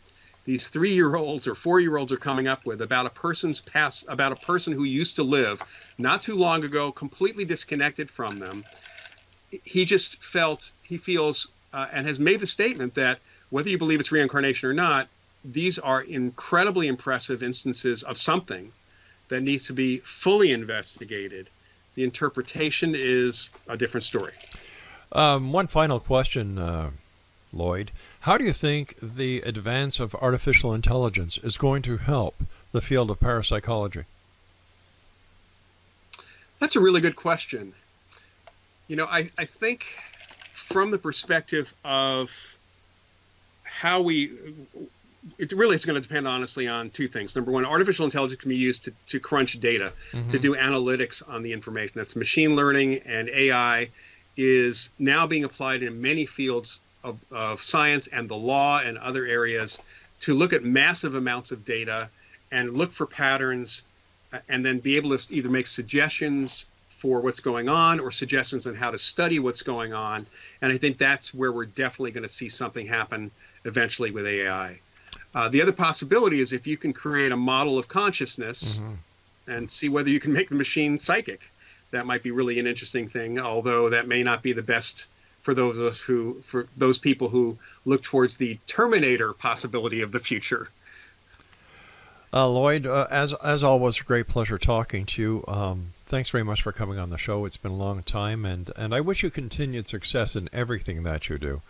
[0.45, 4.73] these three-year-olds or four-year-olds are coming up with about a person's past, about a person
[4.73, 5.63] who used to live
[5.99, 8.65] not too long ago, completely disconnected from them.
[9.65, 13.19] He just felt he feels uh, and has made the statement that
[13.51, 15.09] whether you believe it's reincarnation or not,
[15.45, 18.73] these are incredibly impressive instances of something
[19.29, 21.51] that needs to be fully investigated.
[21.95, 24.33] The interpretation is a different story.
[25.13, 26.91] Um, one final question, uh,
[27.55, 27.89] Loyd.
[28.25, 32.35] How do you think the advance of artificial intelligence is going to help
[32.73, 34.05] the field of parapsychology?
[36.59, 37.75] That's a really good question.
[38.89, 39.83] You know, I, I think
[40.55, 42.57] from the perspective of
[43.63, 44.33] how we
[45.39, 47.37] it really is going to depend honestly on two things.
[47.37, 50.31] Number one, artificial intelligence can be used to, to crunch data, mm-hmm.
[50.31, 51.93] to do analytics on the information.
[51.95, 53.91] That's machine learning and AI
[54.39, 59.27] is now being applied in many fields of, of science and the law and other
[59.27, 59.81] areas
[60.21, 62.09] to look at massive amounts of data
[62.51, 63.85] and look for patterns
[64.33, 68.67] uh, and then be able to either make suggestions for what's going on or suggestions
[68.67, 70.27] on how to study what's going on.
[70.63, 73.31] And I think that's where we're definitely going to see something happen
[73.67, 74.81] eventually with AI.
[75.35, 78.95] Uh, the other possibility is if you can create a model of consciousness mm-hmm.
[79.51, 81.51] and see whether you can make the machine psychic.
[81.91, 85.07] That might be really an interesting thing, although that may not be the best
[85.45, 90.11] for those of us who for those people who look towards the Terminator possibility of
[90.11, 90.71] the future.
[92.33, 95.45] Uh, Loyd, uh, as as always, a great pleasure talking to you.
[95.47, 97.45] Um, thanks very much for coming on the show.
[97.45, 101.29] It's been a long time, and and I wish you continued success in everything that
[101.29, 101.61] you do.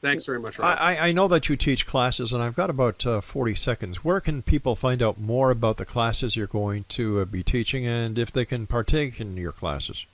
[0.00, 0.76] Thanks very much, Rob.
[0.80, 4.04] I, I know that you teach classes, and I've got about uh, 40 seconds.
[4.04, 7.86] Where can people find out more about the classes you're going to uh, be teaching
[7.86, 10.04] and if they can partake in your classes?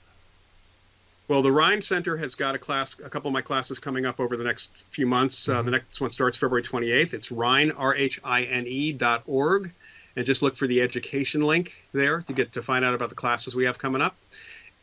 [1.27, 4.19] Well, the Rhine Center has got a class, a couple of my classes coming up
[4.19, 5.47] over the next few months.
[5.47, 5.59] Uh, mm-hmm.
[5.59, 7.13] Uh, the next one starts February 28th.
[7.13, 9.71] It's Rhine, R H I N E dot org.
[10.17, 13.15] And just look for the education link there to get to find out about the
[13.15, 14.17] classes we have coming up.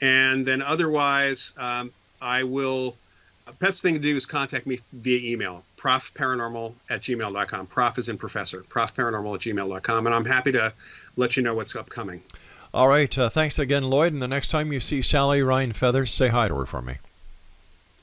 [0.01, 1.91] And then otherwise, um,
[2.23, 2.97] I will
[3.59, 7.67] best thing to do is contact me via email, profparanormal at gmail.com.
[7.67, 10.07] Prof is in professor, profparanormal at gmail.com.
[10.07, 10.73] And I'm happy to
[11.17, 12.23] let you know what's upcoming.
[12.79, 13.19] All right.
[13.19, 14.13] Uh, thanks again, Loyd.
[14.13, 16.99] And the next time you see Sally Rhine Feathers, say hi to her for me.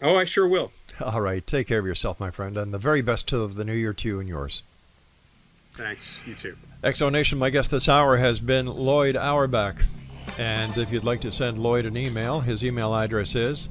[0.02, 0.74] Oh, I sure will.
[1.00, 1.48] All right.
[1.48, 2.58] Take care of yourself, my friend.
[2.58, 4.64] And the very best of the new year to you and yours.
[5.78, 6.22] Thanks.
[6.28, 6.58] You too.
[6.84, 9.78] Exonation, my guest this hour has been Loyd Auerbach.
[10.38, 13.70] And if you'd like to send Loyd an email, his email address is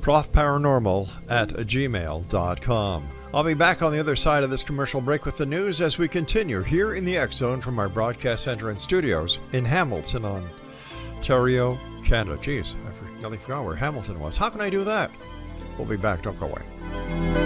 [0.00, 3.08] profparanormal at gmail.com.
[3.34, 5.98] I'll be back on the other side of this commercial break with the news as
[5.98, 10.24] we continue here in the X Zone from our broadcast center and studios in Hamilton,
[10.24, 12.40] Ontario, Canada.
[12.40, 14.36] Geez, I nearly forgot where Hamilton was.
[14.36, 15.10] How can I do that?
[15.76, 16.22] We'll be back.
[16.22, 17.45] Don't go away.